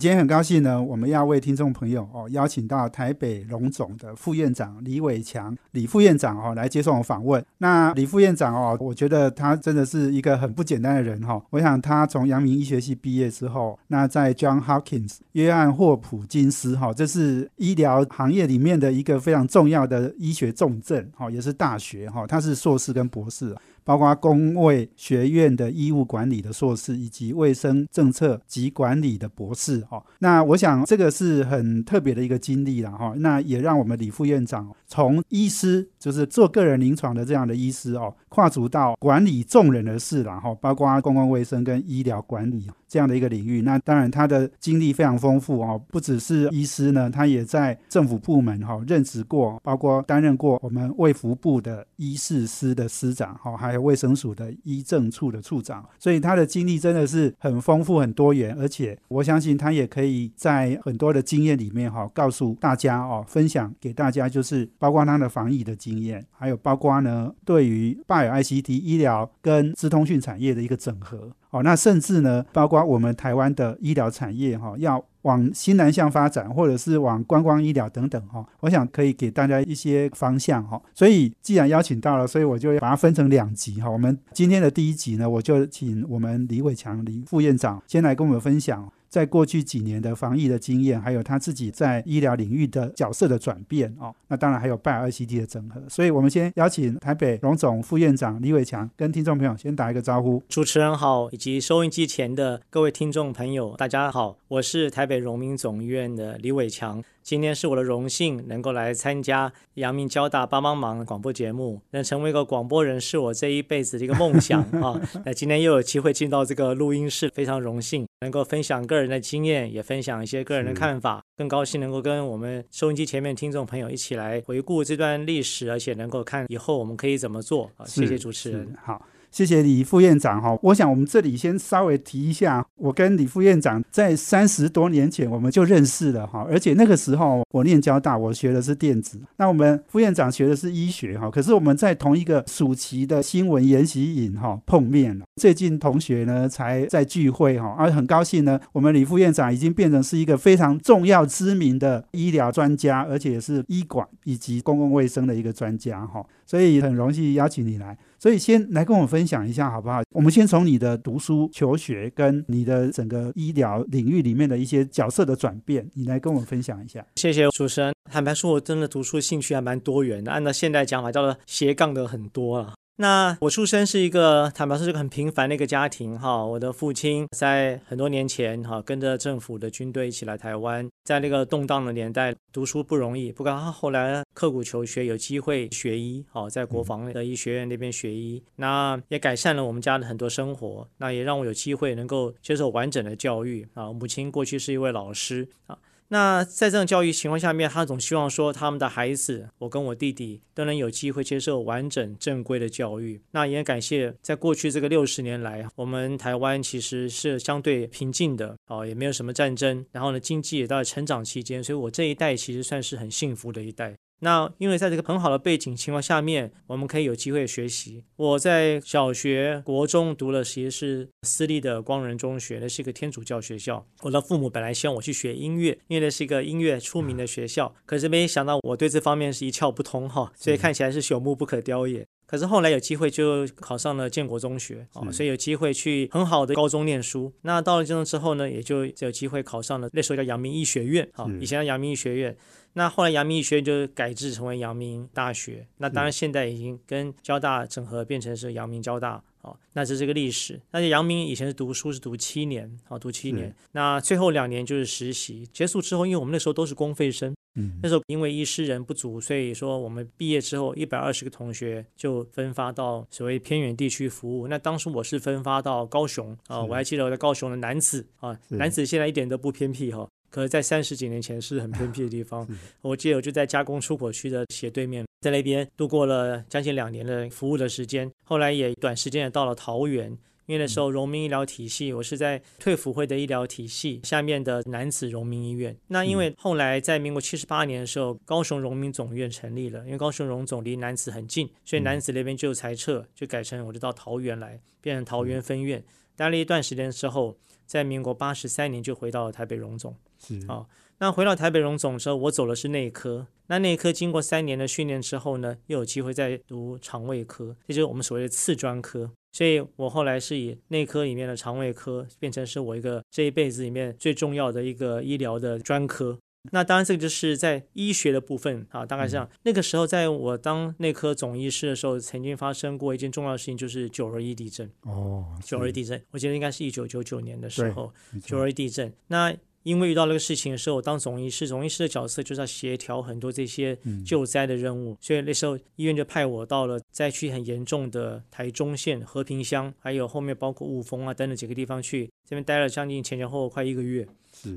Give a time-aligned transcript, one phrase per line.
[0.00, 7.44] 今天很高兴呢，我们要为听众朋友哦邀请到台北荣总的副院长李伟强李副院长哦来接受我访问。
[7.58, 11.38] 那李副院长哦，我觉得他真的是一个很不简单的人哈。
[11.50, 23.54] 我想他从阳明医学系毕业之后，那在 John Hopkins 约翰霍普金斯哈，这是医疗行业里面的一个非常重要的医学重镇哈，也是大学哈，他是硕士跟博士。
[23.84, 43.62] 包括工卫学院的医务管理的硕士，以及卫生政策及管理的博士，哈，那我想这个是很特别的一个经历了，哈，那也让我们李副院长从医师，就是做个人临床的这样的医师哦，跨足到管理众人的事了，哈，包括公共卫生跟医疗管理这样的一个领域。
[43.62, 53.69] 那当然他的经历非常丰富哦，不只是医师呢，他也在政府部门哈任职过，包括担任过我们卫福部的医事司的司长，哈，还。
[53.70, 71.30] 还有卫生署的医政处的处长，所以他的经历真的是很丰富、很多元，而且我相信他也可以在很多的经验里面哈，告诉大家哦，分享给大家，就是包括他的防疫的经验，还有包括呢对于拜尔 ICT 医疗跟资通讯产业的一个整合。
[71.50, 80.80] 哦，那甚至呢，包括我们台湾的医疗产业哈，要往新南向发展，或者是往观光医疗等等哈，我想可以给大家一些方向哈。
[80.94, 83.90] 所以既然邀请到了，所以我就把它分成两集哈。
[83.90, 88.90] 我们今天的第一集呢，我就请我们李伟强李副院长先来跟我们分享。
[89.10, 100.40] 在过去几年的防疫的经验，还有他自己在医疗领域的角色的转变哦，那当然还有拜耳 CT 的整合，所以我们先邀请台北荣总副院长李伟强跟听众朋友先打一个招呼。
[100.48, 107.02] 主持人好，以及收音机前的各位听众朋友，大家好，我是台北荣民总医院的李伟强。
[107.22, 115.00] 今天是我的荣幸，能够来参加阳明交大帮帮忙广播节目，能成为一个广播人是我这一辈子的一个梦想 啊！
[115.24, 127.84] 那今天又有机会进到这个录音室，非常荣幸能够分享个人的经验，也分享一些个人的看法，更高兴能够跟我们收音机前面听众朋友一起来回顾这段历史，而且能够看以后我们可以怎么做啊！
[127.86, 129.06] 谢谢主持人，好。
[129.30, 157.96] 谢谢李副院长哈，我想我们这里先稍微提一下，我跟李副院长在三十多年前我们就认识了哈，而且那个时候我念交大，我学的是电子，那我们副院长学的是医学哈，可是我们在同一个暑期的新闻研习营哈碰面了，最近同学呢才在聚会哈，而很高兴呢，我们李副院长已经变成是一个非常重要知名的医疗专家，而且是医管以及公共卫生的一个专家哈，所以很荣幸邀请你来。
[158.20, 160.02] 所以先来跟我分享一下好不好？
[160.10, 167.02] 我们先从你的读书求学跟你的整个医疗领域里面的一些角色的转变，你来跟我分享一下。
[167.16, 167.94] 谢谢主持人。
[168.10, 172.74] 坦白说，我真的读书兴趣还蛮多元的，按照现在讲法叫做斜杠的很多啊。
[173.00, 193.90] 那我出生是一个坦白说是个很平凡的一个家庭哈，我的父亲在很多年前哈跟着政府的军队一起来台湾，在那个动荡的年代读书不容易，不过他后来刻苦求学，有机会学医，好在国防的医学院那边学医，那也改善了我们家的很多生活，那也让我有机会能够接受完整的教育啊。
[193.90, 195.78] 母亲过去是一位老师啊。
[196.12, 203.20] 那在这种教育情况下面，他总希望说他们的孩子，我跟我弟弟都能有机会接受完整正规的教育。
[203.30, 213.94] 那也感谢在过去这个六十年来，我们台湾其实是相对平静的，哦，也没有什么战争，然后呢，经济也在成长期间，所以我这一代其实算是很幸福的一代。
[214.20, 218.04] 那因为在这个很好的背景情况下面，我们可以有机会学习。
[218.16, 223.86] 我在小学、国中读了其实是私立的光仁中学，那是一个天主教学校。
[224.02, 227.74] 我的父母本来希望我去学音乐，因为那是一个音乐出名的学校。
[227.86, 232.06] 可是没想到我对这方面是一窍不通哈，所以看起来是朽木不可雕也。
[232.26, 237.32] 可是后来有机会就考上了建国中学哦，所以有机会去很好的高中念书。
[237.42, 242.36] 那到了建中之后呢，也就有机会考上了那时候叫阳明医学院啊，以前叫阳明医学院。
[242.72, 250.60] 那后来阳明医学院就改制成为阳明大学，那当然现在已经跟交大整合变成是阳明交大，哦，那这是个历史。
[250.70, 264.46] 那阳明以前是读书是读七年，好读七年，那最后两年就是实习，结束之后，因为我们那时候都是公费生，嗯，那时候因为医师人不足，所以说我们毕业之后一百二十个同学就分发到所谓偏远地区服务。
[264.46, 270.08] 那当时我是分发到高雄啊，我还记得我在高雄的男子啊，男子现在一点都不偏僻哈。
[270.30, 272.46] 可是，在三十几年前是很偏僻的地方。
[272.80, 278.10] 我记得我就在加工出口区的斜对面，在那边度过了将近两年的服务的时间。
[278.24, 280.16] 后来也短时间也到了桃园。
[280.46, 285.76] 因为那时候荣民医疗体系，我是在退辅会的医疗体系下面的男子荣民医院。
[285.86, 295.80] 那因为后来在民国七十八年的时候，高雄荣民总院成立了，因为高雄荣总离男子很近，所以男子那边就裁撤，就改成我就到桃园来，变成桃园分院。
[296.16, 297.36] 待了一段时间之后，
[297.70, 299.94] 在民国八十三年就回到了台北荣总。
[300.18, 300.66] 是啊，
[300.98, 303.28] 那回到台北荣总之后，我走的是内科。
[303.46, 309.08] 那内科经过三年的训练之后呢，又有机会再读肠胃科，这就是我们所谓的次专科。
[309.30, 316.18] 所以我后来是以内科里面的肠胃科变成是我一个这一辈子里面最重要的一个医疗的专科。
[316.52, 319.28] 那当然这个就是在医学的部分啊，大概是这样。
[319.42, 324.70] 那个时候在我当内科总医师的时候，曾经发生过一件重要的事情，就是九二一地震。
[324.82, 327.92] 哦，九二一地震，我记得应该是一九九九年的时候，
[328.24, 328.92] 九二一地震。
[329.08, 344.08] 那因为遇到那个事情的时候，我当总医师，总医师的角色就是要协调很多这些救灾的任务，所以那时候医院就派我到了灾区很严重的台中县和平乡，还有后面包括雾峰啊等等几个地方去，这边待了将近前前后后快一个月。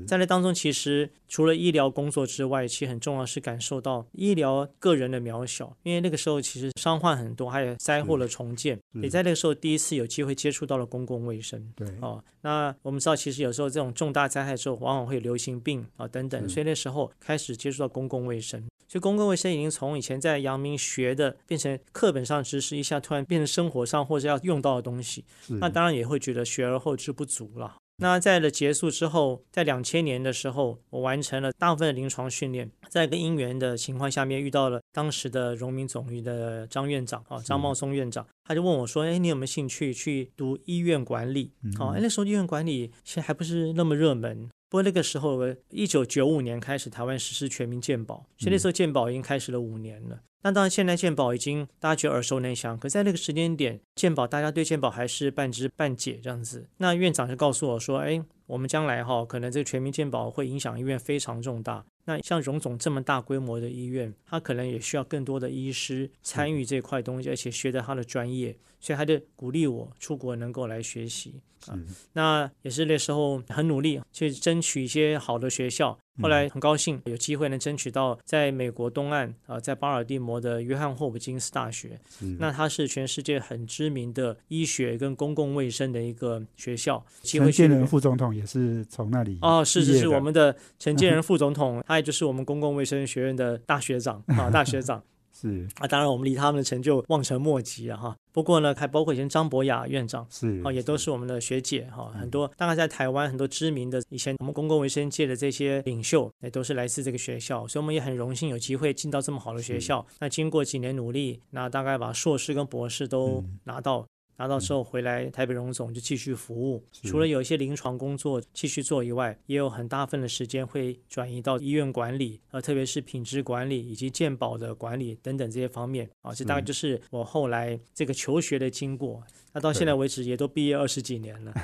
[0.06, 11.72] 在那当中，其实除了医疗工作之外，其实很重要是感受到医疗个人的渺小，因为那个时候其实伤患很多，还有灾祸的重建，也在那个时候第一次有机会接触到了公共卫生。
[11.74, 25.24] 对，哦，那我们知道，其实有时候这种重大灾害之后，往往会有流行病啊等等，所以那时候开始接触到公共卫生，所以公共卫生已经从以前在阳明学的变成课本上知识，一下突然变成生活上或者要用到的东西，
[25.60, 27.76] 那当然也会觉得学而后知不足了。
[27.96, 44.48] 那在了结束之后，在两千年的时候，我完成了大部分的临床训练，在一个因缘的情况下面，遇到了当时的荣民总医的张院长啊，张茂松院长，他就问我说：“哎，你有没有兴趣去读医院管理？”哦，哎，那时候医院管理其实还不是那么热门。
[44.68, 45.38] 不过那个时候，
[45.70, 50.18] 一九九五年开始台湾实施全民健保，所以那时候健保已经开始了五年了。
[50.44, 56.68] 那当然，现在健保已经大家觉得耳熟能详，可在那个时间点，健保大家对健保还是半知半解这样子。
[56.76, 61.86] 那院长就告诉我说：“哎。”我们将来哈，可能这个全民健保会影响医院非常重大。
[62.04, 71.78] 那像荣总这么大规模的医院，他可能也需要更多的医师参与这块东西，而且学的他的专业，所以他就鼓励我出国能够来学习啊。
[72.12, 75.98] 那也是那时候很努力去争取一些好的学校。
[76.22, 82.00] 后来很高兴有机会能争取到在美国东岸啊，在巴尔的摩的约翰霍普金斯大学。
[82.38, 87.04] 那它是全世界很知名的医学跟公共卫生的一个学校。
[87.24, 95.00] 陈建仁副总统也是从那里哦，是是是，我们的陈建仁副总统， 他也就是我们公共卫生学院的大学长啊，大学长。
[95.36, 98.16] 是啊，当然我们离他们的成就望尘莫及了哈。
[98.32, 102.12] 不过呢，还包括以前张博雅院长，是啊，也都是我们的学姐哈。
[102.14, 110.06] 很多大概在台湾很多知名的以前我们公共卫生界的这些领袖，也都是来自这个学校，所以我们也很荣幸有机会进到这么好的学校。
[110.20, 114.06] 那经过几年努力，那大概把硕士跟博士都拿到。
[114.36, 126.10] 拿到之后回来台北荣总就继续服务，除了有一些临床工作继续做以外，也有很大份的时间会转移到医院管理，呃，特别是品质管理以及健保的管理等等这些方面。
[126.22, 129.22] 啊，这大概就是我后来这个求学的经过。
[129.52, 131.54] 那到现在为止也都毕业二十几年了。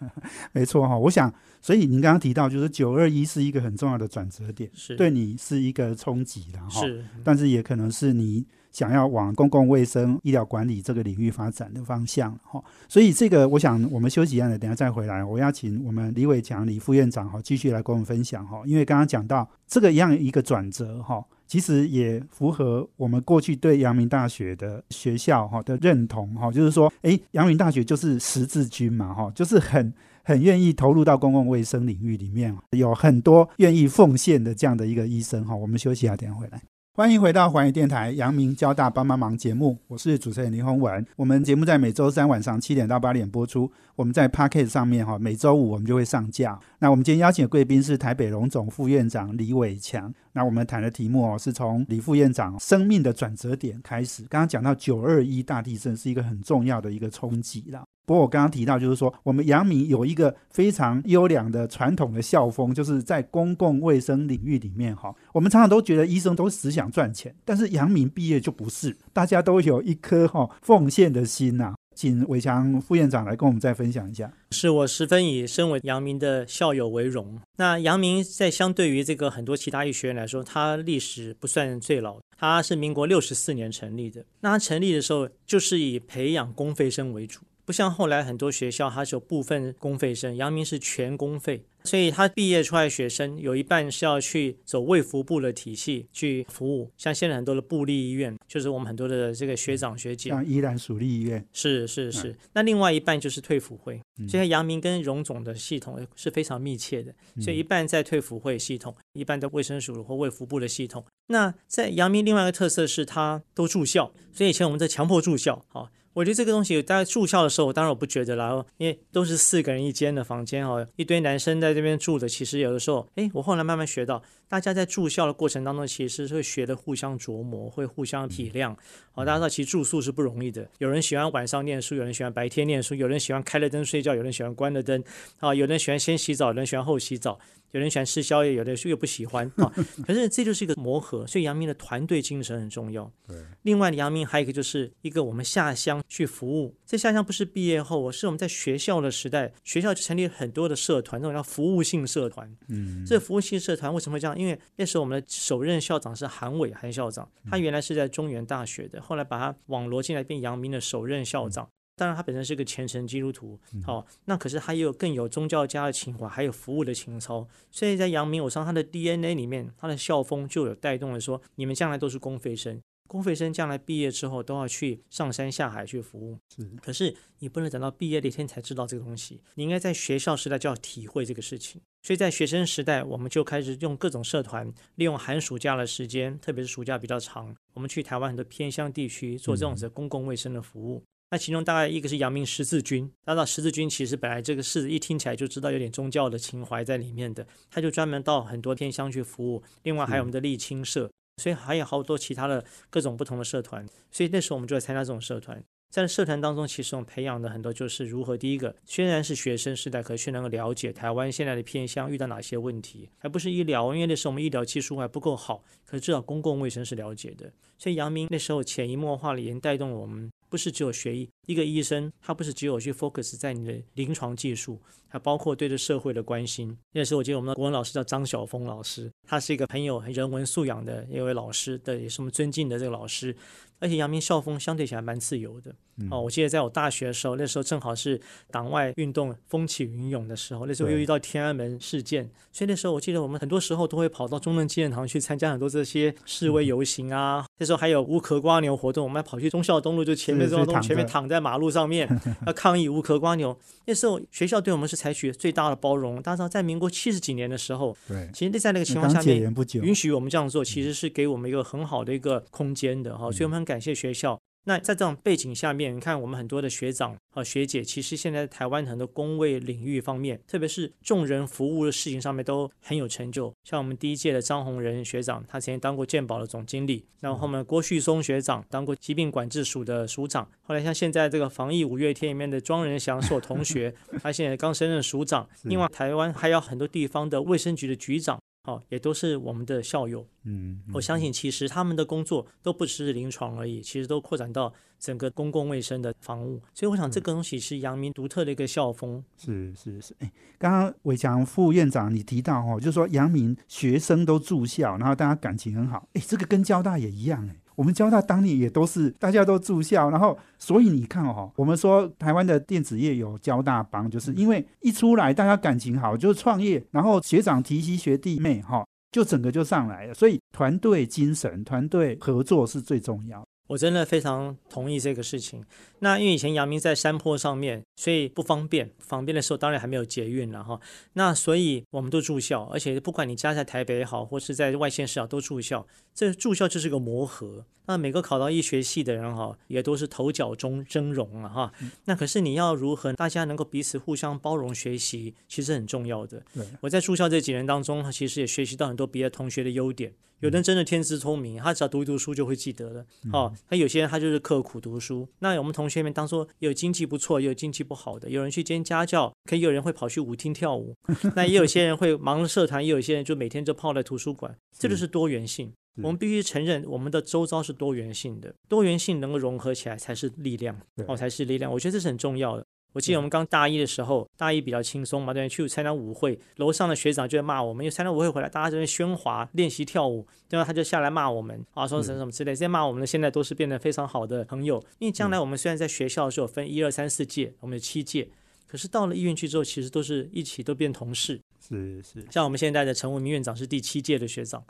[0.52, 1.32] 没错哈，我想，
[1.62, 4.94] 所以您刚刚提到就是九二一是一个很重要的转折点，是。
[4.96, 8.44] 对你是一个冲击的哈，是，但是也可能是你。
[8.78, 15.24] 想要往公共卫生、医疗管理这个领域发展的方向，哈，所以这个我想我们休息一下，等下再回来。
[15.24, 18.62] 我要请我们李伟强李副院长哈，继续来跟我们分享哈。
[18.64, 29.92] 因为刚刚讲到这个一样一个转折哈，其实也符合我们过去对阳明大学的学校哈的认同哈，就是说，诶，阳明大学就是十字军嘛哈，就是很
[30.22, 35.56] 很愿意投入到公共卫生领域里面，有很多愿意奉献的这样的一个医生哈。
[35.56, 36.62] 我们休息一下，等下回来。
[36.98, 41.06] 欢迎回到环宇电台阳明交大帮帮忙节目，我是主持人林宏文。
[41.14, 43.70] 我们节目在每周三晚上七点到八点播出。
[43.94, 46.58] 我们在 p a c k e t 上面哈，每周五我们就会上架。
[46.80, 50.12] 那我们今天邀请的贵宾是台北荣总副院长李伟强。
[50.38, 54.22] 那我们谈的题目哦，是从李副院长生命的转折点开始。
[54.28, 57.82] 刚刚讲到九二一大地震是一个很重要的一个冲击了。
[58.06, 71.74] 不过我刚刚提到，就是说我们阳明有一个非常优良的传统的校风，就是在公共卫生领域里面哈，我们常常都觉得医生都只想赚钱，但是阳明毕业就不是，大家都有一颗哈奉献的心呐。
[71.98, 74.32] 请伟强副院长来跟我们再分享一下。
[74.52, 77.40] 是我十分以身为阳明的校友为荣。
[77.56, 84.24] 那阳明在相对于这个很多其他医学院来说，它历史不算最老，它是民国六十四年成立的。
[84.42, 87.40] 那它成立的时候就是以培养公费生为主。
[87.68, 111.04] 不像后来很多学校，它是有部分公费生，阳明是全公费，所以他毕业出来的学生有一半是要去走卫福部的体系去服务，像现在很多的部立医院，就是我们很多的这个学长学姐，像依然属立医院，是是是，那另外一半就是退辅会，嗯所以阳明跟荣总的系统是非常密切的，所以一半在退辅会系统，一半在卫生署或卫福部的系统。
[111.26, 115.90] 那在阳明另外一个特色是他都住校，所以以前我们在强迫住校，好。
[116.14, 122.28] 我觉得这个东西，大家住校的时候，当然我不觉得啦，因为都是四个人一间的房间哦，一堆男生在这边住的。
[122.28, 128.74] 其实有的时候，哎，我后来慢慢学到，大家在住校的过程当中，其实是会学的互相琢磨，会互相体谅。
[129.12, 135.02] 好，大家知道其实住宿是不容易的，有人喜欢晚上念书，有人喜欢白天念书，有人喜欢开了灯睡觉，有人喜欢关了灯，
[135.38, 137.38] 啊，有人喜欢先洗澡，有人喜欢后洗澡。
[137.72, 139.72] 有人喜欢吃宵夜，有的又不喜欢 啊。
[140.06, 143.10] 可是这就是一个磨合，所以杨明的团队精神很重要。
[143.26, 146.74] 对，另外杨明还有一个就是一个我们下乡去服务。
[146.86, 152.50] 这下乡不是毕业后，我是我们在学校的时代，学校就成立了很多的社团，那种叫服务性社团。
[152.68, 154.38] 嗯，这服务性社团为什么会这样？
[154.38, 161.68] 因为那时候我们的首任校长是韩伟韩校长，他原来是在中原大学的，后来把他网罗进来变杨明的首任校长。
[161.98, 167.46] 当然，他本身是个虔诚基督徒，好、那可是他也有更有宗教家的情怀，还有服务的情操。
[167.72, 176.38] 所以在阳明，我上他的 DNA 里面，他的校风就有带动了说，你们将来都是公费生，公费生将来毕业之后都要去上山下海去服务。
[176.54, 181.80] 是可是你不能等到毕业那天才知道这个东西，你应该在学校时代就要体会这个事情。
[182.02, 191.02] 所以在学生时代，我们就开始用各种社团，利用寒暑假的时间，特别是暑假比较长，我们去台湾很多偏乡地区做这种子的公共卫生的服务。
[191.30, 199.62] 那其中大概一个是阳明十字军，大家知道十字军其实本来这个事一听起来就知道有点宗教的情怀在里面的，他就专门到很多偏乡去服务。
[199.82, 201.10] 另外还有我们的沥青社，
[201.42, 203.86] 所以还有好多其他的各种不同的社团。
[204.10, 205.62] 所以那时候我们就在参加这种社团。
[205.90, 217.50] 在社团当中，其实我们培养的很多就是如何第一个，虽然是学生时代，可是却能够了解台湾现在的偏乡遇到哪些问题，还不是医疗，因为那时候我们医疗技术还不够好，可是至少公共卫生是了解的。
[217.78, 224.78] 所以阳明那时候潜移默化的也带动了我们，不是只有学艺，一个医生他不是只有去 focus 在你的临床技术，
[225.08, 226.76] 还包括对这社会的关心。
[226.92, 233.34] 那时候我记得我们的国文老师叫张晓峰老师，他是一个很有人文素养的一位老师的，也是我们尊敬的这个老师。
[233.80, 235.72] 而且阳明校风相对起来蛮自由的
[236.10, 236.20] 哦。
[236.20, 247.46] 我记得在我大学的时候，那时候正好是党外运动风起云涌的时候，那时候又遇到天安门事件，所以那时候我记得我们很多时候都会跑到中正纪念堂去参加很多这些示威游行啊。
[247.58, 252.08] 那时候还有无壳瓜牛活动，我们还跑去忠孝东路，就前面是忠孝东前面躺着躺在马路上面
[252.46, 253.56] 要抗议无壳瓜牛。
[253.86, 256.20] 那时候学校对我们是采取最大的包容。
[256.20, 264.38] 大家知道，在民国七十几年的时候，对，其实在那个情况下面，允许我们这样做，其实是给我们一个很好的一个空间的哈，所以我们很感谢学校。
[264.68, 273.50] 那在这种背景下面，你看我们很多的学长和学姐，其实现在台湾很多工位领域方面，特别是众人服务的事情上面都很有成就。
[273.64, 280.46] 像我们第一届的张宏仁学长，他曾经当过健保的总经理；然后我们郭旭松学长当过疾病管制署的署长。
[280.60, 285.48] 后来像现在这个防疫五月天里面的庄仁祥是我同学，他现在刚升任署长。
[285.64, 288.38] 另外，台湾还有很多地方的卫生局的局长。
[288.68, 290.20] 哦，也都是我们的校友。
[290.44, 296.60] 嗯，嗯我相信，其实他们的工作都不只是临床而已，其实都扩展到整个公共卫生的防务。
[296.74, 299.24] 所以，我想这个东西是阳明独特的一个校风。
[299.38, 307.56] 是是是，哎，刚刚伟强副院长你提到哦，就是说阳明学生都住校，然后大家感情很好，哎，这个跟交大也一样，哎。
[307.78, 320.14] 我们交大当年也都是大家都住校，然后所以你看哦，我们说台湾的电子业有交大帮，就是因为一出来大家感情好，就是创业，然后学长提携学弟妹哈、就整个就上来了。
[320.14, 323.46] 所以团队精神、团队合作是最重要。
[323.68, 325.62] 我真的非常同意这个事情。
[325.98, 328.90] 那因为以前阳明在山坡上面，所以不方便。
[328.98, 330.80] 方便的时候当然还没有捷运了哈。
[331.12, 335.86] 那所以我们都住校，而且不管你家在台北也好，或是在外县市啊，都住校。
[336.18, 337.64] 这住校就是个磨合。
[337.86, 341.72] 那每个考到医学系的人哈，也都是头角中峥嵘了哈。
[342.06, 346.42] 那可是你要如何大家能够彼此互相包容学习，其实很重要的。
[346.80, 350.12] 我在住校这几年当中，其实也学习到很多别的同学的优点。
[350.40, 353.04] 有的人真的天资聪明，他只要读一读书就会记得了。
[353.32, 355.28] 哦，那有些人他就是刻苦读书。
[355.38, 360.96] 那我们同学们当中有经济不错，也有经济不好的，有人去兼家教，可以有人会跑去舞厅跳舞。
[361.36, 364.56] 那也有些人会忙社团，也有些人就每天就泡在图书馆。
[364.76, 365.72] 这就是多元性。
[366.00, 371.70] 是我们必须承认，我们的周遭是多元性的，多元性能够融合起来才是力量，哦，才是力量。
[371.70, 372.64] 我觉得这是很重要的。
[372.94, 380.64] 我记得我们刚大一的时候，大一比较轻松嘛，对，去参加舞会，楼上的学长就在骂我们，因为参加舞会回来，大家在那喧哗练习跳舞，对吧？
[380.64, 384.82] 他就下来骂我们，啊，说什么什么之类，这些骂我们的现在都是变得非常好的朋友。
[384.98, 388.30] 因为将来我们虽然在学校的时候分一二三四届，我们有七届，
[388.66, 391.38] 可是到了医院去之后，其实都是一起都变同事。
[391.68, 394.64] 是是，像我们现在的陈文明院长是第七届的学长，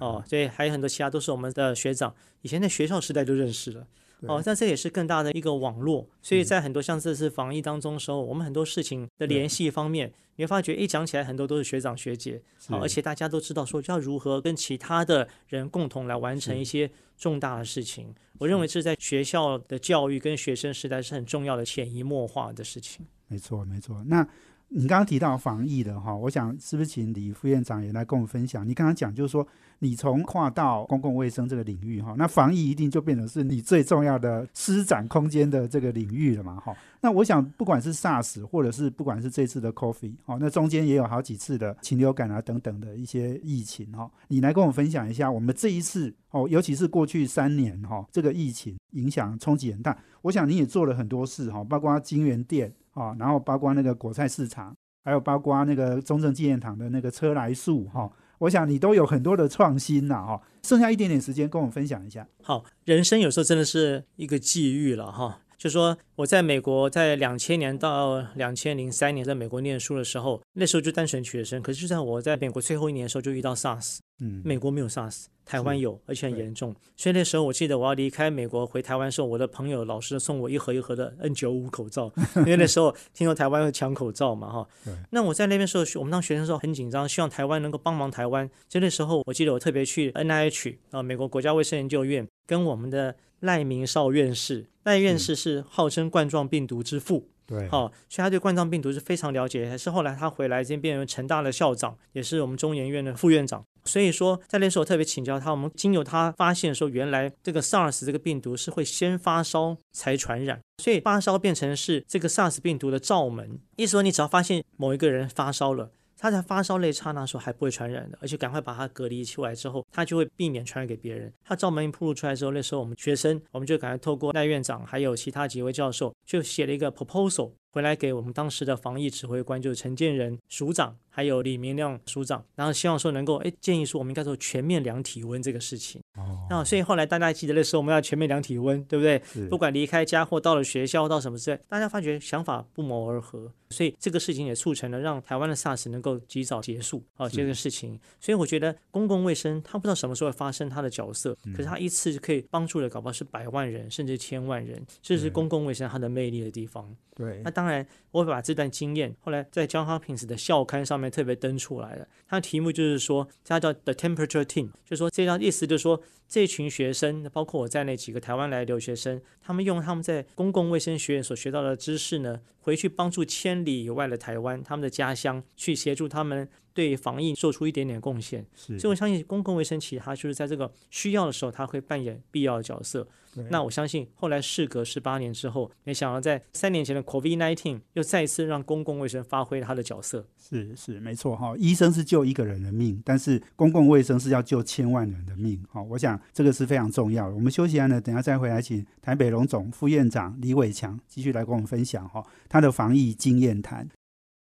[0.00, 3.86] 哦，所以还有很多其他都是我们的学长，以前在学校时代就认识了。
[4.22, 18.12] 哦，但这也是更大的一个网络，所以在很多像这次防疫当中时候，我们很多事情的联系方面，你会发觉一讲起来很多都是学长学姐，好，而且大家都知道说要如何跟其他的人共同来完成一些重大的事情。
[18.38, 23.06] 我认为这在学校的教育跟学生时代是很重要的潜移默化的事情。
[23.28, 24.02] 没错，没错。
[24.08, 24.26] 那
[24.70, 28.68] 你刚刚提到防疫的哈，我想是不是请李副院长也来跟我们分享？
[28.68, 29.46] 你刚刚讲就是说。
[29.80, 36.76] 你从跨到公共卫生这个领域哈，那防疫一定就变成是你最重要的施展空间的这个领域了嘛哈。
[37.00, 49.96] 那我想不管是 SARS 或者是不管是这次的 Coffee 哦，那中间也有好几次的禽流感啊等等的一些疫情哈，你来跟我分享一下我们这一次哦，尤其是过去三年哈，这个疫情影响冲击很大。
[50.22, 54.74] 我想你也做了很多事哈，包括金源店啊，然后包括那个果菜市场，
[55.04, 58.10] 还有包括那个中正纪念堂的那个车来树哈。
[58.38, 62.26] 我想你都有很多的创新呐，哈，剩下一点点时间跟我们分享一下。
[62.42, 65.40] 好，人生有时候真的是一个际遇了，哈。
[65.58, 71.60] 就说我在美国，在两千年到两千零三年在美国念书的时候，那时候就单纯学生。
[71.60, 73.98] 可是就在我在美国最后一年的时候，就遇到 SARS。
[74.20, 76.74] 嗯，美国没有 SARS，台湾有，而且很严重。
[76.96, 84.68] 所以那时候我记得我要离开美国回台湾的时候，我的朋友老师送我一盒一盒的 N 九五口罩， 因为那时候听说台湾会抢口罩嘛，哈。
[85.10, 88.48] 那我在那边时候，我们当学生时候很紧张，希望台湾能够帮忙台湾。
[88.68, 93.16] 就那时候我记得我特别去 NIH 啊，美国国家卫生研究院，跟我们的。
[93.40, 99.68] 赖明少院士，赖院士是号称冠状病毒之父，对，好，所以他对冠状病毒是非常了解。
[99.68, 103.62] 还是后来他回来，先变成成大的校长，也是我们中研院的副院长。
[103.84, 113.58] 所以说，在那时候特别请教他，我们经由他发现说，原来这个 SARS 这个病毒是会先发烧才传染，所以发烧变成是这个 SARS 病毒的罩门。
[113.76, 115.90] 意思说，你只要发现某一个人发烧了。
[116.18, 121.32] 他在发烧那刹那时候还不会传染的，而且赶快把他隔离出来之后，他就会避免传染给别人。
[121.44, 130.96] 他照门一铺露出来之后，那时候我们学生我们就赶快透过赖院长还有其他几位教授，就写了一个 proposal 回来给我们当时的防疫指挥官，就是陈建仁署长。
[131.10, 136.00] 还有李明亮署长，然后希望说能够哎建议说我们应该做全面量体温这个事情。
[136.14, 139.18] 哦，那所以后来大家记得那时候我们要全面量体温，对不对？
[139.48, 147.98] 不管离开家或到了学校到什么之类，大家发觉想法不谋而合，所以这个事情也促成了让台湾的 SARS 能够及早结束啊这个事情。
[148.20, 156.94] 所以我觉得公共卫生它不知道什么时候会发生它的角色，可是它一次就可以帮助的搞不好是百万人甚至千万人，这是公共卫生它的魅力的地方。
[157.16, 161.12] 对，那当然当然我把这段经验后来在 John Hopkins 的校刊上面。
[161.18, 178.44] 特别登出来了，它题目就是说，它叫 The Temperature Team，就说这张意思就是说，这群学生，包括我在内几个台湾来的留学生，他们用他们在公共卫生学院所学到的知识呢，回去帮助千里以外的台湾，他们的家乡，去协助他们对防疫做出一点点贡献。
[178.54, 183.08] 所以我相信公共卫生其实它就是在这个需要的时候，它会扮演必要的角色。
[183.50, 190.26] 那我相信，后来事隔十八年之后，没想到在三年前的 COVID-19 又再一次让公共卫生发挥它的角色。
[190.36, 195.80] 是是没错哈，医生是救一个人的命，但是公共卫生是要救千万人的命哈。
[195.80, 197.34] 我想这个是非常重要的。
[197.34, 203.88] 我们休息完呢，等下再回来，请台北荣总副院长李伟强继续来跟我们分享哈他的防疫经验谈。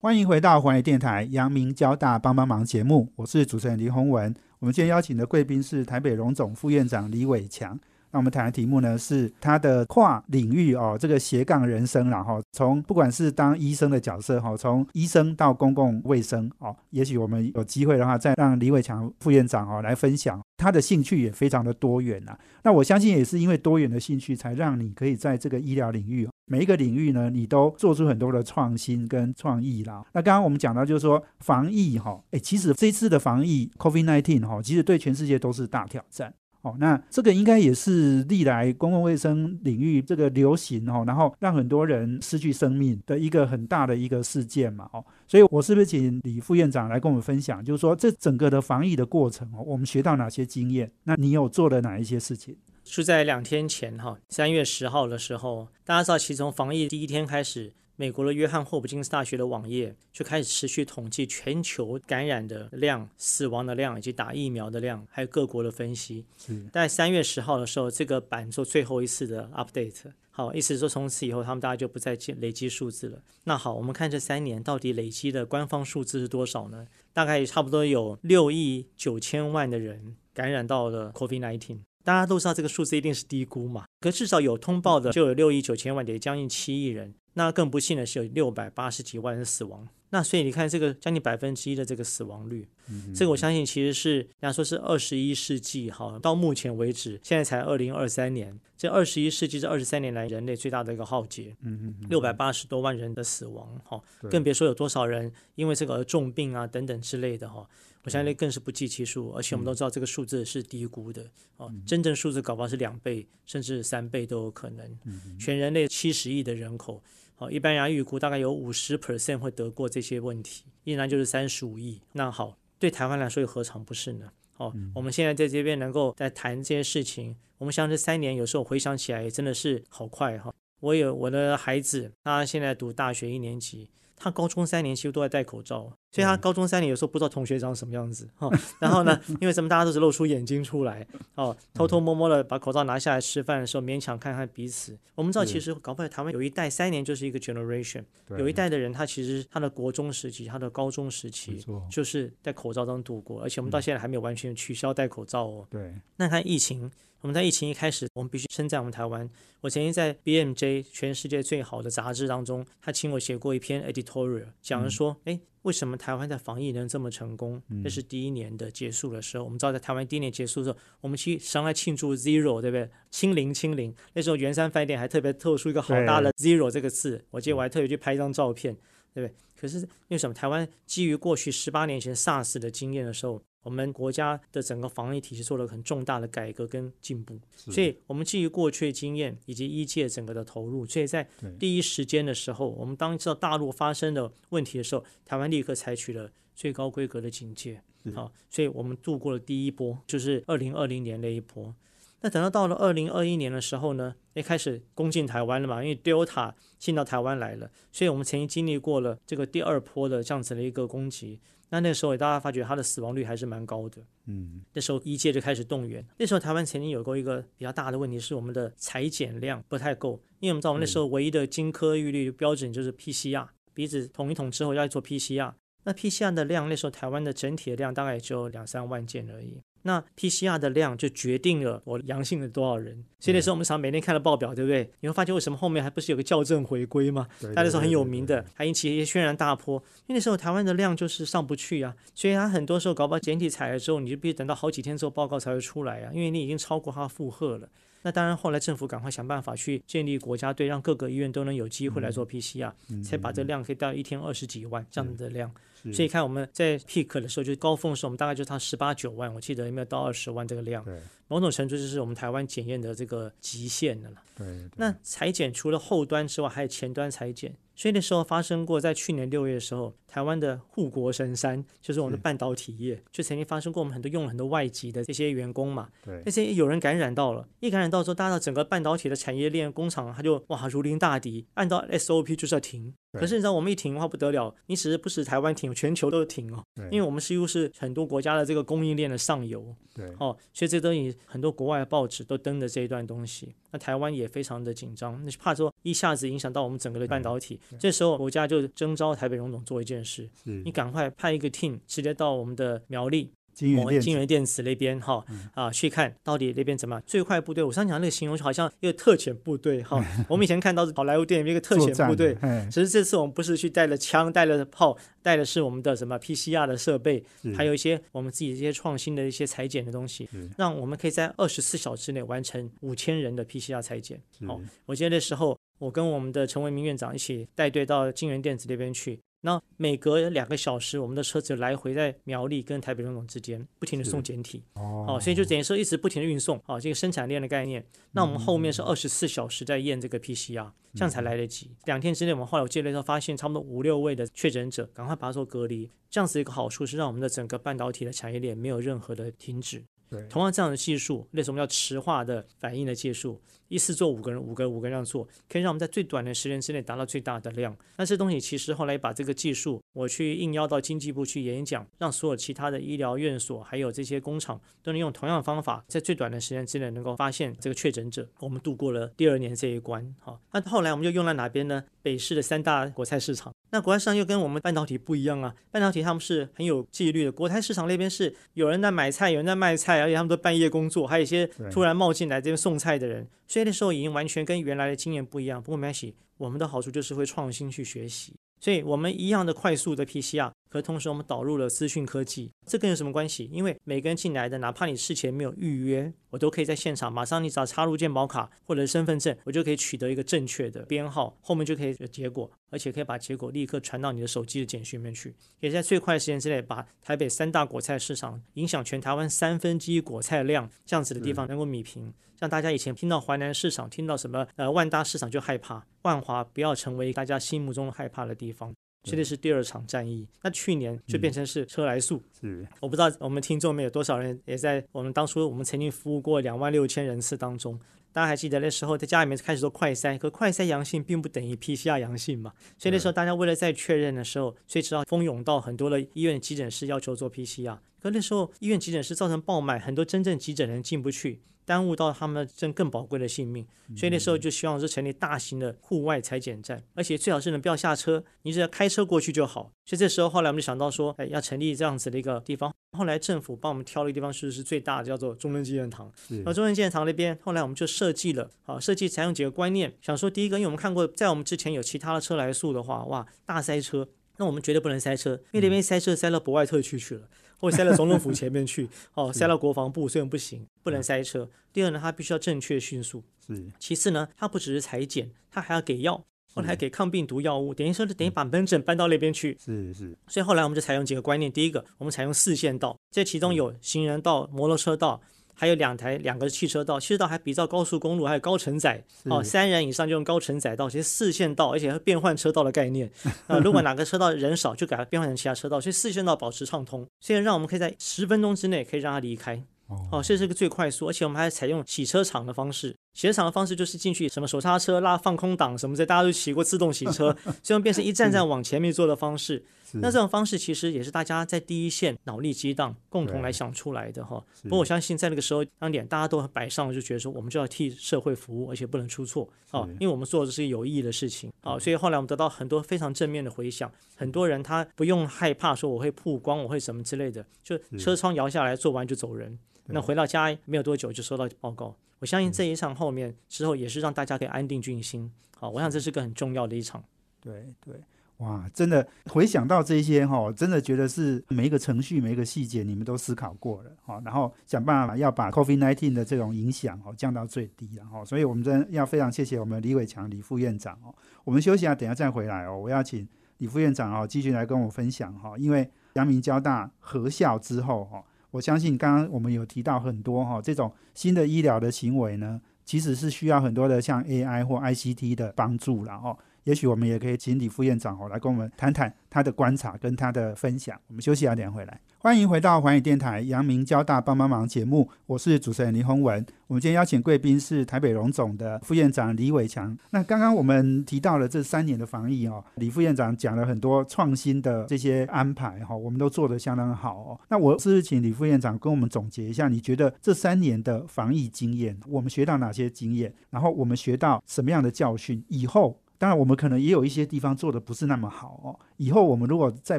[0.01, 4.35] 欢迎回到华语电台阳明交大帮帮忙节目，我是主持人李宏文。
[4.61, 7.79] 我们今天邀请的贵宾是台北荣总副院长李伟强。
[8.13, 22.37] 那我们谈的题目呢，是他的跨领域哦，这个斜杠人生然后从不管是当医生的角色哈，从医生到公共卫生哦，也许我们有机会的话，再让李伟强副院长哦来分享他的兴趣也非常的多元呐。
[22.63, 30.05] 那我相信也是因为多元的兴趣，才让你可以在这个医疗领域每一个领域呢，你都做出很多的创新跟创意啦。
[30.13, 36.35] 那刚刚我们讲到就是说防疫哈，哎，其实这次的防疫 COVID-19 哈，其实对全世界都是大挑战。
[36.63, 50.91] 哦，那这个应该也是历来公共卫生领域这个流行哦，然后让很多人失去生命的一个很大的一个事件嘛，哦，所以我是不是请李副院长来跟我们分享，就是说这整个的防疫的过程哦，我们学到哪些经验？
[51.05, 52.57] 那你有做了哪一些事情？
[52.85, 57.73] 是在两天前哈，三月十号的时候，大家知道，其实从防疫第一天开始。
[58.01, 66.25] 美国的约翰霍普金斯大学的网页就开始持续统计全球感染的量、死亡的量以及打疫苗的量，还有各国的分析。
[66.39, 70.11] 是在三月十号的时候，这个版做最后一次的 update。
[70.31, 73.21] 好，意思说从此以后他们大家就不再积累积数字了。
[73.45, 76.87] 那好，我们看这三年到底累积的官方数字是多少呢？
[77.13, 81.81] 大概差不多有六亿九千万的人感染到了 COVID-19。
[82.03, 87.15] 大家都知道这个数字一定是低估嘛，可至少有通报的就有六亿九千万，得将近七亿人。
[87.35, 89.89] 那更不幸的是有六百八十几万人死亡。
[90.11, 92.69] 那所以你看这个将近百分之一的这个死亡率，
[93.15, 107.69] 这个我相信其实是人家说是二十一世纪哈，到目前为止现在才二零二三年，这二十一世纪这二十三年来人类最大的一个浩劫，嗯嗯六百八十多万人的死亡哈，更别说有多少人因为这个而重病啊等等之类的哈。
[108.03, 111.23] 我相信更是不计其数，而且我们都知道这个数字是低估的
[111.59, 114.99] 哦，真正数字搞不好是两倍甚至三倍都有可能。
[115.39, 117.03] 全人类七十亿的人口，
[117.41, 121.99] 好，一般人家预估大概有五十 percent 会得过这些问题，一然就是三十五亿。
[122.13, 124.31] 那好，对台湾来说又何尝不是呢？
[124.59, 130.55] 哦，我们现在在这边能够在谈这些事情，我们想这三年有时候回想起来也真的是好快哈。
[130.81, 133.89] 我有我的孩子，他现在读大学一年级，
[134.23, 138.59] 他高中三年其实都在戴口罩，所以他高中三年有时候不知道同学长什么样子哈、哦。
[138.79, 144.97] 然后呢，因为什么大家都是露出眼睛出来哦，偷偷摸摸的把口罩拿下来吃饭的时候，勉强看看彼此。
[145.15, 148.05] 我们知道，其实搞不好台湾有一代三年就是一个 generation，
[148.37, 155.67] 有一代的人他其实他的国中时期、他的高中时期，就是在口罩中度过，而且我们到现在还没有完全取消戴口罩哦。
[155.71, 156.91] 对，那看疫情，
[157.23, 159.29] 我们在疫情一开始，我们必须称赞我们台湾。
[159.61, 167.63] 我曾经在 BMJ 全世界最好的杂志当中，他请我写过一篇 editorial，讲了说，哎、为什么台湾的防疫能这么成功？
[167.85, 172.89] 这是第一年的结束的时候，我们知道在台湾第一年结束的时候，我们去上来庆祝 zero，对不对？
[173.11, 178.75] 清零清零，那时候圆山饭店还特别特殊一个好大的 zero 这个字，我记得我还特别去拍一张照片，
[179.13, 179.35] 对不对？
[179.61, 180.33] 可是因为什么？
[180.33, 201.75] 台湾基于过去十八年前 SARS 的经验的时候，我们国家的整个防疫体系做了很重大的改革跟进步，所以我们基于过去的经验以及一届整个的投入，所以在第一时间的时候，我们当知道大陆发生的问题的时候，台湾立刻采取了最高规格的警戒是，好、所以我们度过了第一波，就是二零二零年那一波。
[202.23, 211.41] 那等到到了二零二一年的时候呢，也开始攻进台湾了嘛，因为 Delta 进到台湾来了，所以我们曾经经历过了这个第二波的这样子的一个攻击。
[211.71, 214.03] 那那时候也大家发觉它的死亡率还是蛮高的。
[214.27, 216.05] 嗯那时候医界就开始动员。
[216.19, 225.55] 那时候台湾曾经有过一个比较大的问题，是我们的裁剪量不太够，因为我们知道我们那时候唯一的金科玉律标准就是 PCR，鼻子捅一捅之后要做 PCR。
[225.85, 229.63] 那 PCR 的量，那时候台湾的整体的量大概也只有两三万件而已。
[229.83, 234.91] 那 PCR 的量就决定了我阳性的多少人，所以那时候我们常每天看的报表，对不对？
[235.01, 237.27] 你会发现为什么后面还不是有个校正回归吗？
[237.55, 239.77] 那时候很有名的，还引起一些轩然大波。
[240.07, 247.69] 因为那时候台湾的量就是上不去啊，所以他很多时候搞不好检体采了之后，你就必须等到好几天之后报告才会出来啊，因为你已经超过它负荷了。
[248.03, 252.73] 那当然，后来政府赶快想办法去建立国家队，让各个医院都能有机会来做 PCR，、
[253.05, 255.53] 才把这量可以到一天二十几万这样子的量。
[255.95, 260.85] 所以看我们在 peak 的时候，就高峰的时候，我们大概就到十八九万，我记得有没有到二十万这个量？
[261.27, 264.17] 某种程度就是我们台湾检验的这个极限的了。
[264.37, 267.55] 对对那裁剪除了后端之外，还有前端裁剪。
[267.81, 282.93] 所以那时候发生过，在去年六月的时候，台湾的护国神山就是我们的半导体业，就曾经发生过我们很多用了很多外籍的这些员工嘛，对那些有人感染到了，一感染到之后，大家整个半导体的产业链工厂，它就哇如临大敌，按照 SOP 就是要停。
[283.13, 283.21] 对。
[283.21, 286.85] 可是你知道我们一停的话不得了，你只是不是台湾停，全球都停哦，对。
[286.91, 289.75] 因为我们几乎是很多国家的这个供应链的上游。
[289.95, 290.13] 对。
[290.19, 307.03] 哦，所以这东西很多国外的报纸都登的这一段东西，那台湾也非常的紧张，那怕说一下子影响到我们整个的半导体，这时候国家就征召台北荣总做一件事，你赶快派一个 team 直接到我们的苗栗某金源电子金源电子那边哈啊去看到底那边怎么样。
[307.07, 317.23] 最快部队，我上讲那个形容就好像一个特遣部队哈， 我们以前看到是好莱坞电影一个特遣部队，哎只是这次我们不是去带了枪、带了炮，带的是我们的什么 PCR 的设备，
[317.57, 324.21] 还有一些我们自己这些创新的一些裁剪的东西是，让我们可以在二十四小时内完成五千人的 PCR 裁剪。
[324.47, 329.19] 好、我记得那时候我跟我们的陈为民院长一起带队到金源电子那边去。
[329.43, 337.85] 那每隔两个小时，我们的车子来回在苗栗跟台北中总之间不停的送检体，哦哦，所以就等于说一直不停的运送，哦，这个生产链的概念。
[338.13, 341.71] 那我们后面是二十四小时在验这个 PCR，这样才来得及。
[341.85, 345.91] 两天之内，我们后来我记得那时候发现差不多五六位的确诊者，赶快把它做隔离。
[346.11, 349.83] 这样子一个好处是让我们的整个半导体的产业链没有任何的停止。
[350.11, 357.75] 对，同样这样的技术，类似我们叫磁化的反应的技术，一次做五个人，五个五个人这样做，可以让我们在最短的时间之内达到最大的量。
[357.97, 368.29] 那这东西其实后来把这个技术，我去应邀到经济部去演讲，让所有其他的医疗院所还有这些工厂都能用同样的方法，在最短的时间之内能够发现这个确诊者。
[368.41, 370.15] 我们度过了第二年这一关。
[370.21, 371.85] 好，那后来我们就用在哪边呢？
[372.03, 373.55] 北市的三大国菜市场。
[373.73, 385.61] 那国菜市场又跟我们半导体不一样啊，半导体他们是很有纪律的，国菜市场那边是有人在买菜，有人在卖菜，而且他们都半夜工作，还有一些突然冒进来这边送菜的人，所以那时候已经完全跟原来的经验不一样。
[385.61, 390.53] 不过没关系，我们的好处就是会创新去学习，所以我们一样的快速的 PCR。
[390.73, 393.51] 和同时，我们导入了资讯科技，这跟有什么关系？
[393.53, 418.73] 因为每个人进来的，哪怕你事前没有预约，我都可以在现场马上，你只要插入健保卡或者身份证，我就可以取得一个正确的编号，后面就可以有结果，而且可以把结果立刻传到你的手机的简讯里面去，也在最快的时间之内，把台北三大果菜市场影响全台湾三分之一果菜量这样子的地方能够米平，像大家以前听到淮南市场，听到什么呃万大市场就害怕，万华不要成为大家心目中害怕的地方。
[419.03, 422.23] 这里是第二场战役，那去年就变成是车来速。
[422.39, 427.81] 是，我不知道我们听众们有多少人也在我们当初我们曾经服务过两万六千人次当中，
[428.13, 441.43] 大家还记得那时候在家里面开始做快筛，可快筛阳性并不等于 PCR 阳性嘛，所以那时候大家为了再确认的时候，所以只好蜂拥到很多的医院急诊室要求做 PCR，可那时候医院急诊室造成爆满，很多真正急诊人进不去。
[441.71, 443.65] 耽误到他们真更宝贵的性命，
[443.97, 449.71] 所以那时候就希望是成立大型的户外裁剪站，而且最好是能不要下车，你只要开车过去就好。
[449.87, 452.75] 所以这时候后来我们就想到说，哎，要成立这样子的一个地方。
[452.99, 456.13] 后来政府帮我们挑了一个地方，是是最大的，叫做中正纪念堂。
[456.45, 467.29] 而中正纪念堂那边，后来我们就设计了，好设计采用几个观念，想说第一个，因为我们看过，在我们之前有其他的车来速的话，哇，大塞车，那我们绝对不能塞车，因为那边塞车塞到博外特区去了。
[467.61, 471.49] 或塞到总统府 前面去，哦，塞到国防部，虽然不行，不能塞车。
[471.73, 473.23] 第二呢，它必须要正确迅速。
[473.47, 473.65] 是。
[473.79, 479.57] 其次呢，它不只是裁剪，它还要给药，后来还给抗病毒药物，等于说等于把门诊搬到那边去。
[479.65, 480.17] 是是。
[480.27, 485.21] 所以后来我们就采用几个观念，第一个，我们采用四线道，这其中有行人道、摩托车道。
[485.61, 493.11] 还有两台两个汽车道，汽车道还比照高速公路，还有高承载哦，三人以上就用高承载道，其实四线道，而且变换车道的概念。
[493.47, 499.63] 呃，如果哪个车道人少，就给它变换成其他车道，所以四线道保持畅通，现在让我们可以在十分钟之内可以让它离开。
[500.11, 502.97] 哦，这是个最快速，而且我们还采用洗车场的方式。
[503.13, 509.63] 洗车场的方式就是进去什么手刹车、拉放空挡什么的，大家都骑过自动洗车， 这样变成一站站往前面坐的方式。
[509.95, 514.45] 那这种方式其实也是大家在第一线脑力激荡，共同来想出来的哈。
[514.63, 521.79] 不过我相信在那个时候当点，大家都摆上就觉得说，我们就要替社会服务，而且不能出错啊，因为我们做的是有意义的事情啊。
[521.79, 529.59] 所以后来我们得到很多非常正面的回响，很多人他不用害怕说我会曝光，我会什么之类的，就车窗摇下来做完就走人。
[529.87, 531.97] 那回到家没有多久就收到报告。
[532.21, 535.33] 我相信这一场后面之后也是让大家可以安定军心。
[535.57, 537.03] 好，我想这是个很重要的一场。
[537.41, 537.95] 对对，
[538.41, 551.15] 哇，真的回想到这些哈，真的觉得是每一个程序、每一个细节你们都思考过了哈，然后想办法要把 COVID-19 的这种影响哦降到最低，然后，所以我们真的要非常谢谢我们李伟强李副院长哦。
[551.45, 552.79] 我们休息一下，等下再回来哦。
[552.79, 558.25] 我要请李副院长哦继续来跟我分享哈，因为阳明交大合校之后哈。
[558.53, 570.99] 我相信刚刚我们有提到很多哈，这种新的医疗的行为呢，其实是需要很多的像 AI 或 ICT 的帮助然后也许我们也可以请李副院长哦来跟我们谈谈他的观察跟他的分享。
[571.09, 572.01] 我们休息两点回来。
[572.19, 576.45] 欢迎回到环宇电台阳明交大帮帮忙节目，我是主持人林宏文。
[576.67, 579.97] 我们今天邀请贵宾是台北荣总的副院长李伟强。
[580.11, 587.41] 那刚刚我们提到了这三年的防疫哦，李副院长讲了很多创新的这些安排哈，我们都做得相当好哦。
[587.49, 593.33] 那我是请李副院长跟我们总结一下，你觉得这三年的防疫经验，我们学到哪些经验？
[593.49, 595.43] 然后我们学到什么样的教训？
[595.49, 595.99] 以后？
[596.21, 598.79] 当然，我们可能也有一些地方做的不是那么好哦。
[598.99, 599.99] 以后我们如果再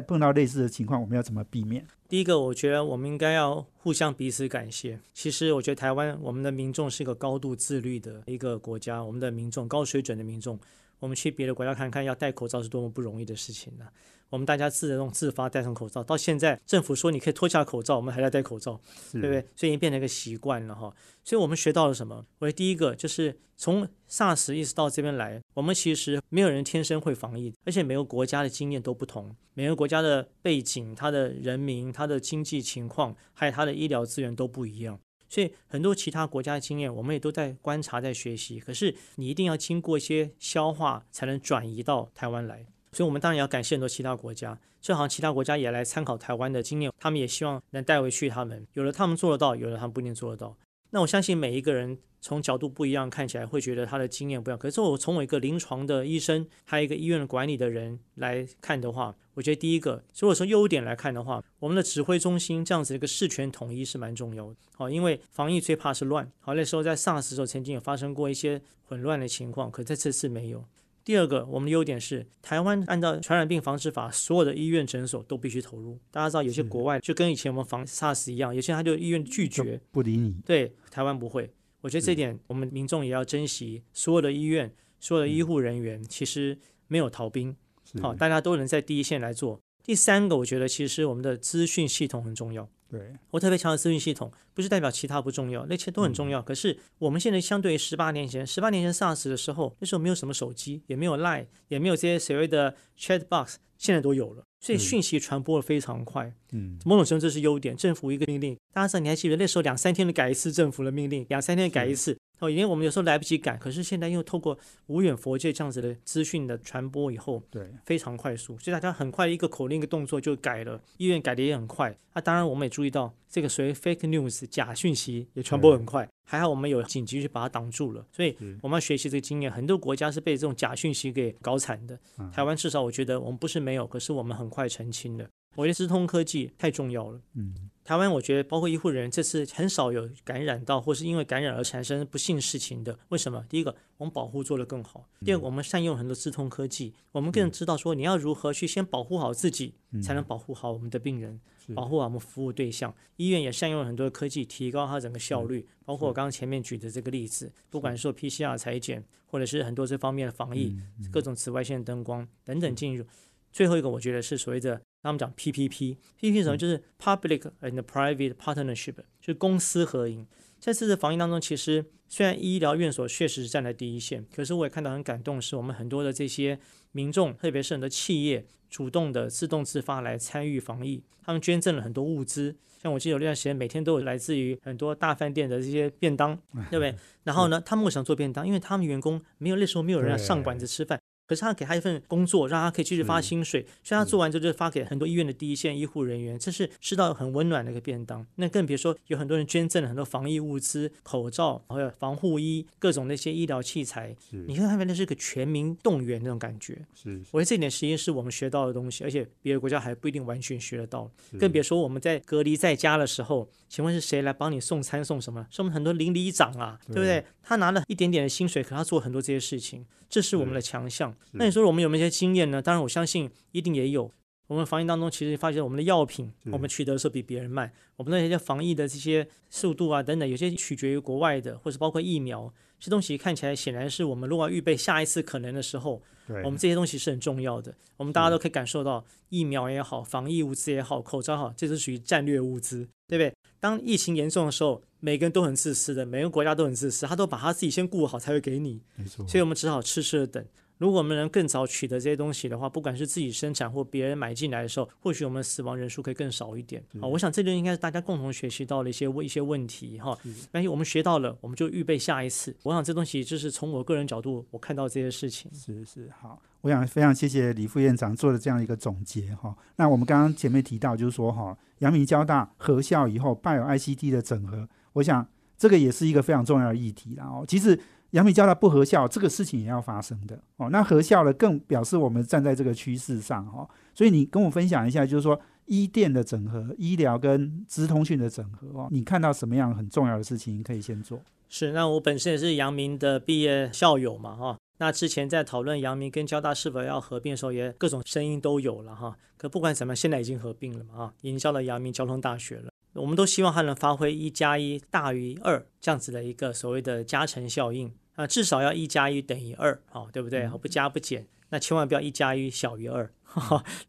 [0.00, 1.84] 碰到类似的情况，我们要怎么避免？
[2.08, 5.00] 第一个，我觉得我们应该要互相彼此感谢。
[5.12, 10.56] 其实，我觉得台湾我们的民众是一个高度自律的一个国家，我们的民众高水准的民众。
[11.02, 13.88] 我们去别的国家看看，要戴口罩是多么不容易的事情呢？
[14.30, 19.44] 我们大家自动自发戴上口罩，到现在政府说你可以脱下口罩，我们还在戴口罩，对不对？
[19.56, 20.94] 所以已经变成一个习惯了哈。
[21.24, 22.24] 所以我们学到了什么？
[22.38, 35.00] 我第一个就是从 SARS 一直到这边来，我们其实没有人天生会防疫，而且每个国家的经验都不同，每个国家的背景、它的人民、它的经济情况，还有它的医疗资源都不一样。
[35.32, 38.60] 所以很多其他国家的经验，我们也都在观察、在学习。
[38.60, 42.66] 可是你一定要经过一些消化，才能转移到台湾来。
[42.92, 48.28] 所以我们当然要感谢很多其他国家，正好其他国家也来参考台湾的经验，他们也希望能带回去。
[48.28, 50.54] 他们有了他们做得到，有了他们不一定做得到。
[50.94, 54.58] 那我相信每一个人从角度不一样看起来会觉得他的经验不一样。
[54.58, 64.56] 可是我从我一个临床的医生，还有一个医院的管理的人来看的话，我觉得第一个，如果从优点来看的话，我们的指挥中心这样子的一个事权统一是蛮重要的。
[64.76, 66.30] 好，因为防疫最怕是乱。
[66.40, 70.62] 好，那时候在 SARS 时候曾经有发生过一些混乱的情况，可在这次没有。
[71.04, 75.98] 第二个，我们的优点是台湾按照传染病防治法，所有的医院诊所都必须投入。
[76.10, 80.36] 大家知道，有些国外就跟以前我们防 SARS 一样，有些他就医院拒绝不理你。
[80.44, 81.50] 对，台湾不会。
[81.80, 83.82] 我觉得这点我们民众也要珍惜。
[83.92, 87.56] 所有的医院、所有的医护人员其实没有逃兵，
[88.00, 89.60] 好，大家都能在第一线来做。
[89.82, 92.68] 第三个，我觉得其实我们的资讯系统很重要。
[92.92, 96.42] 对我特别强调资讯系统，不是代表其他不重要，那些都很重要。
[96.42, 106.34] 可是我们现在相对于十八年前，十八年前 SARS 的时候，那时候没有什么手机，也没有 Line，也没有这些所谓的 Chat Box，现在都有了，所以讯息传播的非常快。
[106.52, 107.74] 嗯，某种程度这是优点。
[107.74, 112.18] 政府一个命令，大家知道你还记得那时候两三天的改一次政府的命令，两三天改一次。
[112.42, 121.96] 哦，因为我们有时候来不及改，可是现在又透过无远佛界这样子的资讯的传播以后，对，非常快速，所以大家很快一个口令一个动作就改了，医院改的也很快。
[122.12, 128.04] 那当然我们也注意到这个所谓 fake news 假讯息也传播很快，还好我们有紧急去把它挡住了。
[128.10, 131.96] 所以我们要学习这个经验，很多国家是被这种假讯息给搞惨的，
[132.32, 135.24] 台湾至少我觉得我们不是没有，可是我们很快澄清了。
[135.54, 137.20] 我觉得资通科技太重要了。
[137.34, 142.98] 嗯，台湾我觉得包括医护人员这次很少有感染到，或是因为感染而产生不幸事情的。
[143.08, 143.44] 为什么？
[143.48, 151.40] 第一个，我们保护做得更好；第二个，我们善用很多资通科技，我们更知道说你要如何去先保护好自己，才能保护好我们的病人，
[151.74, 152.94] 保护好我们服务对象。
[153.16, 155.66] 医院也善用很多科技，提高它整个效率。
[155.84, 160.74] 包括我刚刚前面举的这个例子，不管说 PCR 裁剪，或者是很多这方面的防疫，
[161.10, 163.04] 各种紫外线灯光等等进入。
[163.52, 164.80] 最后一个，我觉得是所谓的。
[165.02, 166.56] 他们讲 PPP，PPP 什么？
[166.56, 170.26] 就是 Public and Private Partnership，就是公私合营。
[170.58, 176.58] 在这次防疫当中，其实虽然医疗院所确实是站在第一线，可是我也看到很感动，是我们很多的这些
[176.92, 181.02] 民众，特别是很多企业，主动的自动自发来参与防疫。
[181.24, 186.36] 他们捐赠了很多物资，像我记得有段时间，每天都有来自于很多大饭店的这些便当，
[186.70, 186.94] 对不对？
[187.24, 188.46] 然后呢，他们为什么做便当？
[188.46, 191.00] 因为他们员工没有那时候没有人上馆子吃饭。
[191.32, 198.26] 可是他给他一份工作，让他可以继续发薪水，所以他做完之后就发给很多医院的第一线医护人员，这是吃到很温暖的一个便当。
[198.34, 204.14] 那更别说有很多人捐赠了很多防疫物资、口罩，还有防护衣、各种那些医疗器材。
[204.46, 206.78] 你看，他们那是个全民动员那种感觉。
[206.94, 211.10] 是，我觉得这点实验是我们学到的东西，而且别的国家还不一定完全学得到。
[211.40, 215.46] 更别说我们在隔离在家的时候，请问是谁来帮你送餐送什么？
[215.50, 217.24] 是我们很多邻里长啊，对不对？
[217.42, 219.86] 他拿了一点点的薪水，可他做很多这些事情。
[220.08, 221.14] 这是我们的强项。
[221.30, 222.60] 那你说我们有没有一些经验呢？
[222.60, 224.10] 当然，我相信一定也有。
[224.48, 227.72] 我们防疫当中，其实发现我们的药品，我们取得的时候比别人慢。
[227.96, 236.02] 我们那些防疫的这些速度啊，等等，有些取决于国外的，或者包括疫苗这些东西，看起来显然是我们如果预备下一次可能的时候，
[236.44, 237.74] 我们这些东西是很重要的。
[237.96, 243.32] 我们大家都可以感受到，疫苗也好，防疫物资也好，口罩好，这是属于战略物资，对不对？
[243.58, 248.82] 当疫情严重的时候，每个人都很自私的，每个国家都很自私，他都把他自己先顾好才会给你。
[248.96, 250.44] 没错，所以我们只好痴痴的等。
[250.82, 256.82] 如果我们能更早取得这些东西的话，不管是自己生产或别人买进来的时候，或许我们死亡人数可以更少一点。
[257.00, 260.18] 好，我想这就应该是大家共同学习到的一些问一些问题哈。
[260.50, 262.52] 万一我们学到了，我们就预备下一次。
[262.64, 265.48] 我想这东西就是从我个人角度，我看到这些事情。
[265.54, 269.56] 是是好，我想非常谢谢李副院长做的这样一个总结哈。
[269.76, 275.24] 那我们刚刚前面提到就是说哈，阳明交大合校以后拜有 ICD 的整合，我想
[275.56, 277.78] 这个也是一个非常重要的议题然后其实。
[278.12, 280.70] 阳明交大不合校，这个事情也要发生的哦。
[280.70, 283.68] 那合校了，更表示我们站在这个趋势上哈。
[283.94, 291.20] 所以你跟我分享一下，就是说医电的整合、医疗跟资通讯的整合哦，你看到什么样很重要的事情可以先做？
[291.48, 294.56] 是，那我本身也是阳明的毕业校友嘛哈。
[294.78, 299.16] 那之前在讨论阳明跟交大是否要合并的时候，也各种声音都有了哈。
[299.36, 302.70] 可不管怎么，现在已经合并了嘛哈，营销了阳明交通大学了。
[302.94, 307.90] 我们都希望它能发挥一加一大于二这样子的一个所谓的加成效应。
[308.14, 310.46] 啊，至少要一加一等于二，好，对不对？
[310.58, 313.10] 不加不减，那千万不要一加一小于二，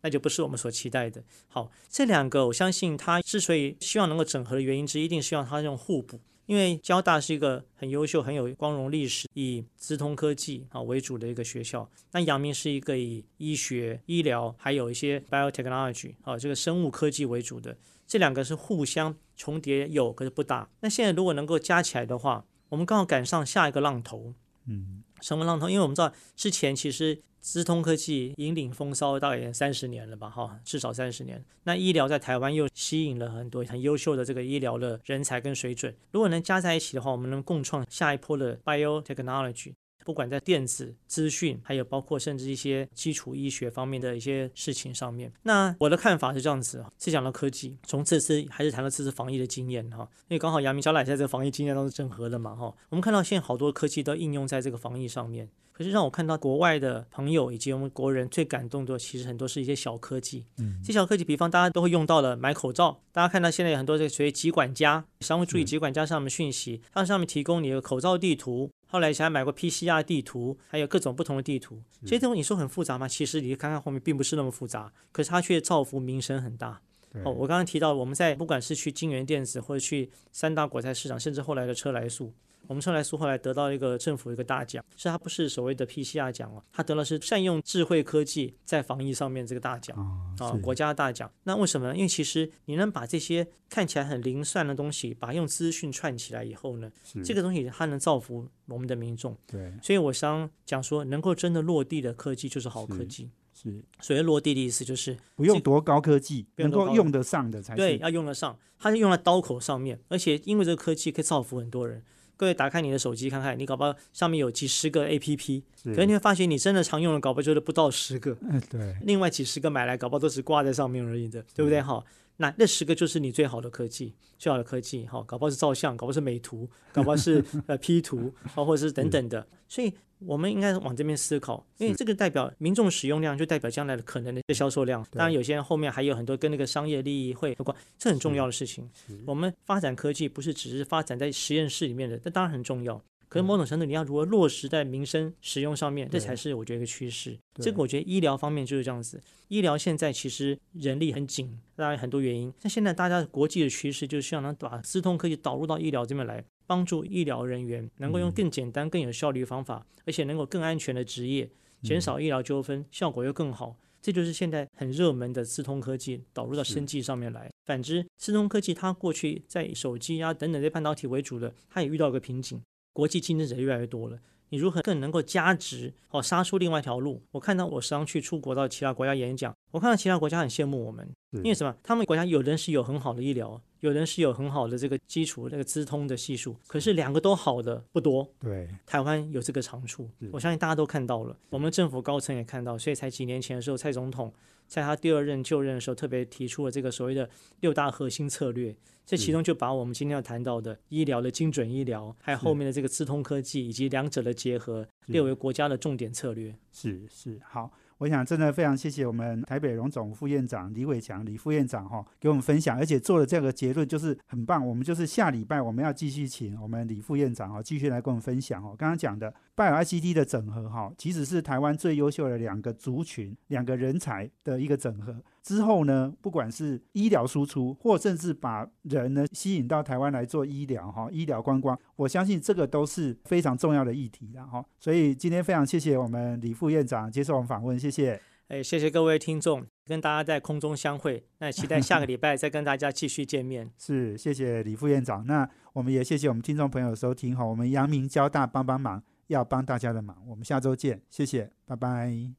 [0.02, 1.24] 那就不是我们所期待的。
[1.48, 6.20] 好，这两个我相信它之所以希望能够整合的原因之一，定希望它这种互补。
[6.46, 20.70] 因为交大是一个很优秀、很有光荣历史、以资通科技啊为主的一个学校，那阳明是一个以医学、医疗还有一些 biotechnology 啊这个生物科技为主的，这两个是互相重叠有，可是不大。
[20.82, 24.34] 那现在如果能够加起来的话，我们刚好赶上下一个浪头，
[24.66, 31.46] 嗯，什么浪头，因为我们知道之前其实资通科技引领风骚大概三十年了吧，哈，至少三十年。
[31.66, 39.74] 那医疗在台湾又吸引了很多很优秀的这个医疗的人才跟水准，如果能加在一起的话，我们能共创下一波的 biotechnology。
[40.06, 68.70] 不管在电子资讯，还有包括甚至一些基础医学方面的一些事情上面，那我的看法是这样子是讲到科技，从这次还是谈到这次防疫的经验哈，因为刚好阳明小奶在这个防疫经验当中整合了嘛哈，我们看到现在好多科技都应用在这个防疫上面，可是让我看到国外的朋友以及我们国人最感动的，其实很多是一些小科技，嗯，这小科技，比方大家都会用到了买口罩，大家看到现在有很多这个所谓集管家，商务注意集管家上面讯息，它上面提供你的口罩地图。
[68.94, 71.82] 后来想买过 PCR 地图，还有各种不同的地图。
[72.04, 73.08] 这些东西你说很复杂吗？
[73.08, 76.80] 其实你看看后面并不是那么复杂，可是它却造福民生很大。
[77.26, 82.32] 哦，我刚刚提到我们在不管是去金源电子，或者去三大国菜市场，甚至后来的车来速。
[82.68, 89.98] 我们车来苏后来得到一个政府一个大奖，是他不是所谓的 PCR 奖哦，他得了是善用智慧科技在防疫上面这个大奖
[90.40, 91.30] 啊，国家大奖。
[91.44, 91.96] 那为什么呢？
[91.96, 96.90] 因为其实你能把这些看起来很零散的东西，把用资讯串起来以后呢，
[97.24, 99.38] 这个东西它能造福我们的民众。
[99.46, 103.30] 对，所以我想讲说，能够真的落地的科技就是好科技。
[103.54, 112.02] 是，所谓落地的意思就是不用多高科技，能够用得上的才对，要用得上，它是用在刀口上面，而且因为这个科技可以造福很多人。
[112.44, 118.36] 各位打开你的手机看看，你搞不好上面有几十个 A P P，可是你会发现你真的常用的搞不好就是不到十个。
[118.70, 121.82] 对，另外几十个买来搞不好都只挂在上面而已的，对不对？
[121.82, 122.04] 哈，
[122.38, 129.94] 那那十个就是你最好的科技，最好的科技，哈，搞不好是照相，搞不好是美图，搞不好是呃 P 图，或者是等等的，所以。
[130.26, 135.06] 我们应该往这边思考，因为这个代表民众使用量，就代表将来的可能的销售量。
[135.12, 138.90] 当然，有些人后面还有很多跟那个商业利益会有关，这很重要的事情。
[139.26, 143.04] 我们发展科技不是只是发展在实验室里面的，这当然很重要。
[143.34, 147.36] 可是某种程度，你要如何落实在民生使用上面，这才是我觉得一个趋势。
[147.56, 149.20] 这个我觉得医疗方面就是这样子。
[149.48, 152.54] 医疗现在其实人力很紧，当然很多原因。
[152.62, 156.44] 那现在大家国际的趋势就是希望能把资通科技导入到医疗这边来。
[156.66, 161.50] 帮助医疗人员能够用更简单、更有效率的方法，而且能够更安全的职业，
[161.82, 163.76] 减少医疗纠纷，效果又更好。
[164.02, 167.52] 这就是现在很热门的智通科技导入到生技上面来。
[167.66, 172.62] 反之，智通科技它过去在手机啊等等这半导体为主的，它也遇到一个瓶颈，
[172.94, 174.18] 国际竞争者越来越多了。
[174.50, 177.24] 你如何更能够加值，哦，杀出另外一条路？
[177.32, 181.76] 我看到我时常去出国到其他国家演讲，我看到其他国家很羡慕我们，因为什么？
[181.82, 183.60] 他们国家有人是有很好的医疗。
[183.80, 188.26] 有人是有很好的这个基础，那个资通的系数，可是两个都好的不多。
[188.40, 194.32] 对，台湾有这个长处，我相信大家都看到了，我们政府高层也看到，所以才几年前的时候，蔡总统
[194.68, 206.56] 在他第二任就任的时候，特别提出了这个所谓的六大核心策略，这其中就把我们今天要谈到的医疗的精准医疗，还有后面的这个资通科技以及两者的结合，列为国家的重点策略。
[206.72, 207.72] 是是，好。
[208.00, 214.66] 我想真的非常谢谢我们台北荣总副院长李伟强李副院长哈，给我们分享，而且做了这个结论就是很棒。
[214.66, 218.76] 我们就是下礼拜我们要继续请我们李副院长哈，继续来跟我们分享哦。
[218.78, 225.16] 刚刚讲的拜尔 ICD 的整合哈，其实是台湾最优秀的两个族群、两个人才的一个整合。
[225.44, 234.66] 之后呢，不管是医疗输出，或甚至把人呢吸引到台湾来做医疗哈，医疗观光，我相信这个都是非常重要的议题的哈。
[234.80, 238.20] 所以今天非常谢谢我们李副院长接受我们访问，谢谢。
[238.48, 241.26] 哎，谢谢各位听众，跟大家在空中相会。
[241.40, 243.70] 那期待下个礼拜再跟大家继续见面。
[243.80, 245.26] 是，谢谢李副院长。
[245.26, 250.18] 那我们也谢谢我们听众朋友收听哈，我们阳明交大帮帮忙，要帮大家的忙。
[250.28, 252.34] 我们下周见，谢谢，拜拜。